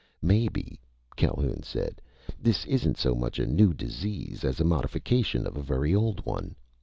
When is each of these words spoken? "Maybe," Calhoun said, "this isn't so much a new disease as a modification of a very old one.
"Maybe," 0.23 0.79
Calhoun 1.15 1.61
said, 1.61 2.01
"this 2.41 2.65
isn't 2.65 2.97
so 2.97 3.13
much 3.13 3.37
a 3.37 3.45
new 3.45 3.71
disease 3.71 4.43
as 4.43 4.59
a 4.59 4.63
modification 4.65 5.45
of 5.45 5.55
a 5.55 5.61
very 5.61 5.93
old 5.93 6.25
one. 6.25 6.55